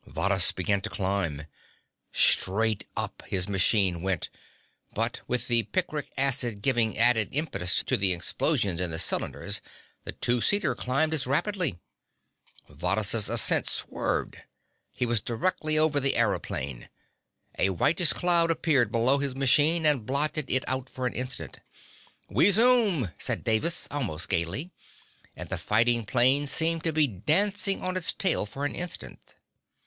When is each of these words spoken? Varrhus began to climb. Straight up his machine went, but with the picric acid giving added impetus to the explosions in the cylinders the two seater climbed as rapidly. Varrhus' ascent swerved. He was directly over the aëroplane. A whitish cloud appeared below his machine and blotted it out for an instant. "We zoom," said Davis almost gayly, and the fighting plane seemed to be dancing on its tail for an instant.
Varrhus 0.07 0.51
began 0.51 0.81
to 0.81 0.89
climb. 0.89 1.45
Straight 2.11 2.87
up 2.97 3.21
his 3.27 3.47
machine 3.47 4.01
went, 4.01 4.31
but 4.95 5.21
with 5.27 5.47
the 5.47 5.61
picric 5.65 6.09
acid 6.17 6.63
giving 6.63 6.97
added 6.97 7.29
impetus 7.33 7.83
to 7.83 7.95
the 7.97 8.11
explosions 8.11 8.79
in 8.79 8.89
the 8.89 8.97
cylinders 8.97 9.61
the 10.03 10.11
two 10.11 10.41
seater 10.41 10.73
climbed 10.73 11.13
as 11.13 11.27
rapidly. 11.27 11.77
Varrhus' 12.67 13.29
ascent 13.29 13.67
swerved. 13.67 14.37
He 14.91 15.05
was 15.05 15.21
directly 15.21 15.77
over 15.77 15.99
the 15.99 16.13
aëroplane. 16.13 16.87
A 17.59 17.69
whitish 17.69 18.11
cloud 18.13 18.49
appeared 18.49 18.91
below 18.91 19.19
his 19.19 19.35
machine 19.35 19.85
and 19.85 20.03
blotted 20.07 20.49
it 20.49 20.67
out 20.67 20.89
for 20.89 21.05
an 21.05 21.13
instant. 21.13 21.59
"We 22.27 22.49
zoom," 22.49 23.11
said 23.19 23.43
Davis 23.43 23.87
almost 23.91 24.29
gayly, 24.29 24.71
and 25.35 25.49
the 25.49 25.59
fighting 25.59 26.07
plane 26.07 26.47
seemed 26.47 26.83
to 26.85 26.91
be 26.91 27.05
dancing 27.05 27.83
on 27.83 27.95
its 27.95 28.13
tail 28.13 28.47
for 28.47 28.65
an 28.65 28.73
instant. 28.73 29.35